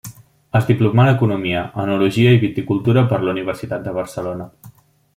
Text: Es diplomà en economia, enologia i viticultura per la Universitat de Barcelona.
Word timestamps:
Es 0.59 0.63
diplomà 0.69 1.03
en 1.03 1.11
economia, 1.11 1.61
enologia 1.85 2.33
i 2.39 2.41
viticultura 2.47 3.07
per 3.13 3.23
la 3.27 3.35
Universitat 3.39 3.89
de 3.89 3.99
Barcelona. 4.03 4.53